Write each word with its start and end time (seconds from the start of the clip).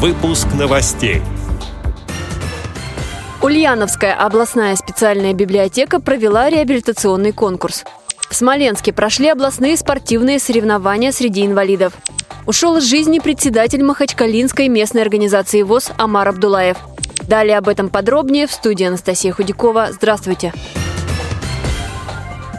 Выпуск 0.00 0.46
новостей. 0.56 1.22
Ульяновская 3.42 4.14
областная 4.14 4.76
специальная 4.76 5.32
библиотека 5.32 6.00
провела 6.00 6.48
реабилитационный 6.48 7.32
конкурс. 7.32 7.82
В 8.30 8.34
Смоленске 8.36 8.92
прошли 8.92 9.26
областные 9.26 9.76
спортивные 9.76 10.38
соревнования 10.38 11.10
среди 11.10 11.44
инвалидов. 11.44 11.94
Ушел 12.46 12.76
из 12.76 12.84
жизни 12.84 13.18
председатель 13.18 13.82
Махачкалинской 13.82 14.68
местной 14.68 15.02
организации 15.02 15.62
ВОЗ 15.62 15.90
Амар 15.98 16.28
Абдулаев. 16.28 16.76
Далее 17.26 17.58
об 17.58 17.66
этом 17.66 17.88
подробнее 17.88 18.46
в 18.46 18.52
студии 18.52 18.86
Анастасия 18.86 19.32
Худякова. 19.32 19.88
Здравствуйте. 19.90 20.52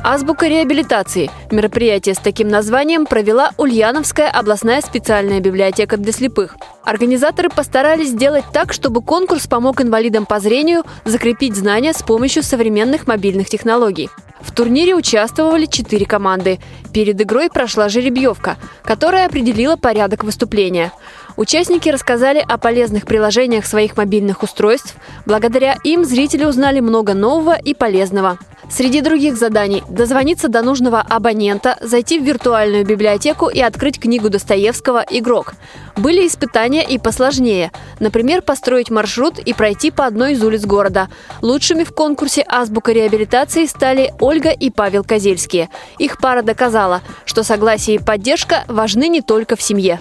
Азбука 0.02 0.48
реабилитации. 0.48 1.30
Мероприятие 1.52 2.16
с 2.16 2.20
таким 2.20 2.48
названием 2.48 3.06
провела 3.06 3.52
Ульяновская 3.58 4.30
областная 4.30 4.82
специальная 4.82 5.42
библиотека 5.42 5.98
для 5.98 6.14
слепых. 6.14 6.56
Организаторы 6.86 7.50
постарались 7.50 8.10
сделать 8.10 8.46
так, 8.54 8.72
чтобы 8.72 9.02
конкурс 9.02 9.48
помог 9.48 9.82
инвалидам 9.82 10.26
по 10.26 10.40
зрению 10.40 10.84
закрепить 11.04 11.56
знания 11.56 11.92
с 11.92 12.02
помощью 12.02 12.44
современных 12.44 13.08
мобильных 13.08 13.50
технологий. 13.50 14.10
В 14.40 14.54
турнире 14.54 14.96
участвовали 14.96 15.66
четыре 15.66 16.06
команды. 16.06 16.60
Перед 16.94 17.20
игрой 17.22 17.50
прошла 17.50 17.90
жеребьевка, 17.90 18.56
которая 18.84 19.26
определила 19.26 19.76
порядок 19.76 20.24
выступления. 20.24 20.94
Участники 21.36 21.90
рассказали 21.90 22.44
о 22.48 22.58
полезных 22.58 23.06
приложениях 23.06 23.66
своих 23.66 23.98
мобильных 23.98 24.44
устройств. 24.44 24.96
Благодаря 25.26 25.76
им 25.84 26.06
зрители 26.06 26.46
узнали 26.46 26.80
много 26.80 27.14
нового 27.14 27.58
и 27.58 27.74
полезного. 27.74 28.40
Среди 28.70 29.02
других 29.02 29.36
заданий– 29.36 29.84
дозвониться 29.90 30.48
до 30.48 30.62
нужного 30.62 31.02
абонента, 31.02 31.78
зайти 31.82 32.20
в 32.20 32.24
виртуальную 32.24 32.86
библиотеку 32.86 33.50
и 33.50 33.60
открыть 33.60 34.00
книгу 34.00 34.30
Достоевского 34.30 35.04
«Игрок». 35.10 35.56
Были 35.98 36.28
испытания 36.28 36.86
и 36.88 36.98
посложнее. 36.98 37.72
Например, 38.00 38.42
построить 38.42 38.90
маршрут 38.90 39.40
и 39.40 39.54
пройти 39.54 39.92
по 39.92 40.06
одной 40.06 40.34
из 40.34 40.44
улиц 40.44 40.66
города. 40.66 41.10
Лучшими 41.42 41.84
в 41.84 41.94
конкурсе 41.94 42.46
«Азбука 42.48 42.92
реабилитации» 42.92 43.66
стали 43.66 44.14
Ольга 44.20 44.52
и 44.52 44.70
Павел 44.70 45.04
Козельские. 45.04 45.70
Их 45.98 46.20
пара 46.20 46.44
доказала, 46.44 47.02
что 47.26 47.44
согласие 47.44 47.98
и 47.98 48.00
поддержка 48.00 48.64
важны 48.68 49.08
не 49.10 49.22
только 49.22 49.56
в 49.56 49.62
семье. 49.62 50.00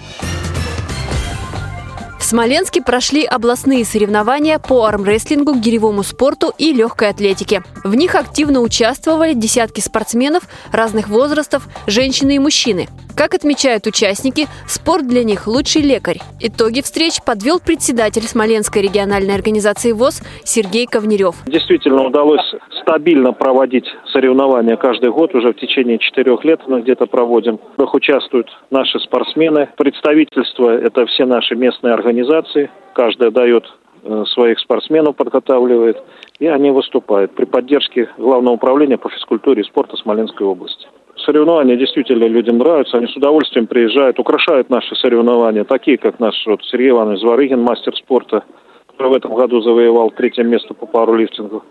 Смоленске 2.29 2.83
прошли 2.83 3.25
областные 3.25 3.83
соревнования 3.83 4.59
по 4.59 4.85
армрестлингу, 4.85 5.55
гиревому 5.55 6.03
спорту 6.03 6.53
и 6.59 6.71
легкой 6.71 7.09
атлетике. 7.09 7.63
В 7.83 7.95
них 7.95 8.13
активно 8.13 8.59
участвовали 8.59 9.33
десятки 9.33 9.79
спортсменов 9.79 10.43
разных 10.71 11.07
возрастов, 11.07 11.67
женщины 11.87 12.35
и 12.35 12.39
мужчины. 12.39 12.87
Как 13.19 13.33
отмечают 13.35 13.85
участники, 13.85 14.47
спорт 14.65 15.05
для 15.05 15.25
них– 15.25 15.45
лучший 15.45 15.81
лекарь. 15.81 16.19
Итоги 16.39 16.79
встреч 16.79 17.19
подвел 17.21 17.59
председатель 17.59 18.21
Смоленской 18.21 18.81
региональной 18.81 19.35
организации 19.35 19.91
ВОЗ 19.91 20.21
Сергей 20.45 20.85
Ковнерев. 20.85 21.35
Действительно 21.45 22.05
удалось 22.05 22.55
стабильно 22.81 23.33
проводить 23.33 23.83
соревнования 24.13 24.77
каждый 24.77 25.11
год, 25.11 25.35
уже 25.35 25.51
в 25.51 25.57
течение 25.57 25.97
четырех 25.99 26.45
лет 26.45 26.61
мы 26.67 26.79
где-то 26.79 27.07
проводим. 27.07 27.59
В 27.75 27.81
них 27.81 27.93
участвуют 27.93 28.47
наши 28.71 28.97
спортсмены. 29.01 29.67
Представительство– 29.75 30.69
это 30.81 31.05
все 31.07 31.25
наши 31.25 31.57
местные 31.57 31.95
организации. 31.95 32.71
Каждая 32.93 33.31
дает 33.31 33.65
э, 34.03 34.23
своих 34.33 34.59
спортсменов 34.59 35.17
подготавливает, 35.17 35.97
и 36.39 36.47
они 36.47 36.71
выступают 36.71 37.35
при 37.35 37.43
поддержке 37.43 38.07
Главного 38.17 38.53
управления 38.53 38.97
по 38.97 39.09
физкультуре 39.09 39.63
и 39.63 39.65
спорту 39.65 39.97
Смоленской 39.97 40.47
области 40.47 40.87
соревнования 41.29 41.75
действительно 41.75 42.25
людям 42.25 42.57
нравятся. 42.57 42.97
Они 42.97 43.07
с 43.07 43.15
удовольствием 43.15 43.67
приезжают, 43.67 44.19
украшают 44.19 44.69
наши 44.69 44.95
соревнования, 44.95 45.63
такие 45.63 45.97
как 45.97 46.19
наш 46.19 46.33
вот, 46.47 46.63
Сергей 46.63 46.89
Иванович 46.89 47.21
Зварыгин, 47.21 47.61
мастер 47.61 47.95
спорта, 47.95 48.43
который 48.87 49.11
в 49.11 49.15
этом 49.15 49.35
году 49.35 49.61
завоевал 49.61 50.09
третье 50.09 50.43
место 50.43 50.73
по 50.73 50.87
пару-лифтингу. 50.87 51.63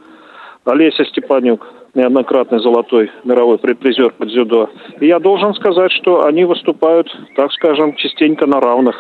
Олеся 0.65 1.05
Степанюк, 1.07 1.67
неоднократный 1.95 2.61
золотой 2.61 3.11
мировой 3.25 3.59
призер 3.59 4.13
под 4.13 4.29
дзюдо. 4.29 4.71
И 5.01 5.07
я 5.07 5.19
должен 5.19 5.55
сказать, 5.55 5.91
что 5.93 6.25
они 6.25 6.45
выступают, 6.45 7.09
так 7.35 7.51
скажем, 7.53 7.97
частенько 7.97 8.47
на 8.47 8.61
равных. 8.61 8.95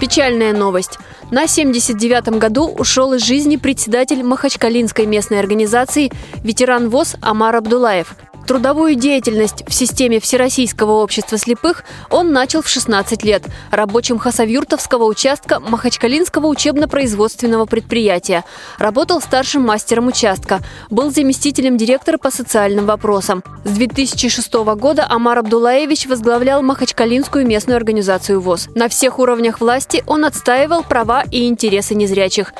Печальная 0.00 0.52
новость. 0.52 0.98
На 1.32 1.44
79-м 1.46 2.38
году 2.38 2.68
ушел 2.68 3.14
из 3.14 3.24
жизни 3.24 3.56
председатель 3.56 4.22
Махачкалинской 4.22 5.06
местной 5.06 5.40
организации 5.40 6.12
ветеран 6.44 6.90
ВОЗ 6.90 7.16
Амар 7.22 7.56
Абдулаев. 7.56 8.14
Трудовую 8.46 8.94
деятельность 8.94 9.64
в 9.66 9.72
системе 9.72 10.20
Всероссийского 10.20 11.02
общества 11.02 11.38
слепых 11.38 11.82
он 12.10 12.32
начал 12.32 12.60
в 12.60 12.68
16 12.68 13.24
лет 13.24 13.42
рабочим 13.70 14.18
Хасавюртовского 14.18 15.04
участка 15.04 15.60
Махачкалинского 15.60 16.46
учебно-производственного 16.48 17.64
предприятия. 17.64 18.44
Работал 18.78 19.22
старшим 19.22 19.62
мастером 19.62 20.08
участка. 20.08 20.60
Был 20.90 21.10
заместителем 21.10 21.78
директора 21.78 22.18
по 22.18 22.30
социальным 22.30 22.84
вопросам. 22.84 23.42
С 23.64 23.70
2006 23.70 24.52
года 24.76 25.06
Амар 25.08 25.38
Абдулаевич 25.38 26.06
возглавлял 26.06 26.62
Махачкалинскую 26.62 27.46
местную 27.46 27.78
организацию 27.78 28.40
ВОЗ. 28.42 28.68
На 28.74 28.88
всех 28.88 29.18
уровнях 29.18 29.60
власти 29.60 30.04
он 30.06 30.26
отстаивал 30.26 30.82
права 30.82 31.24
и 31.30 31.48
интересы 31.48 31.94
незрячих 31.94 32.52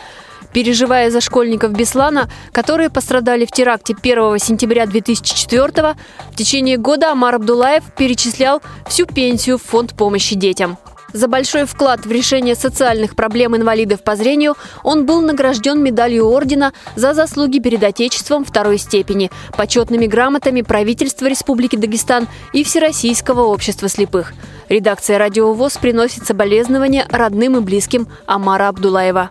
переживая 0.54 1.10
за 1.10 1.20
школьников 1.20 1.72
Беслана, 1.72 2.30
которые 2.52 2.88
пострадали 2.88 3.44
в 3.44 3.50
теракте 3.50 3.94
1 4.00 4.38
сентября 4.38 4.86
2004 4.86 5.96
в 6.30 6.36
течение 6.36 6.78
года 6.78 7.10
Амар 7.10 7.34
Абдулаев 7.34 7.82
перечислял 7.98 8.62
всю 8.88 9.04
пенсию 9.04 9.58
в 9.58 9.62
фонд 9.62 9.94
помощи 9.94 10.36
детям. 10.36 10.78
За 11.12 11.28
большой 11.28 11.64
вклад 11.64 12.06
в 12.06 12.10
решение 12.10 12.56
социальных 12.56 13.14
проблем 13.14 13.56
инвалидов 13.56 14.02
по 14.02 14.16
зрению 14.16 14.56
он 14.82 15.06
был 15.06 15.20
награжден 15.20 15.80
медалью 15.80 16.26
ордена 16.26 16.72
за 16.96 17.14
заслуги 17.14 17.60
перед 17.60 17.84
Отечеством 17.84 18.44
второй 18.44 18.78
степени, 18.78 19.30
почетными 19.56 20.06
грамотами 20.06 20.62
правительства 20.62 21.26
Республики 21.26 21.76
Дагестан 21.76 22.26
и 22.52 22.64
Всероссийского 22.64 23.42
общества 23.42 23.88
слепых. 23.88 24.32
Редакция 24.68 25.18
«Радио 25.18 25.52
ВОЗ» 25.52 25.76
приносит 25.76 26.26
соболезнования 26.26 27.06
родным 27.10 27.56
и 27.58 27.60
близким 27.60 28.08
Амара 28.26 28.68
Абдулаева. 28.68 29.30